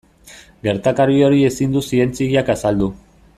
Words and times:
Gertakari 0.67 1.19
hori 1.27 1.41
ezin 1.49 1.77
du 1.77 1.85
zientziak 1.91 2.51
azaldu. 2.55 2.91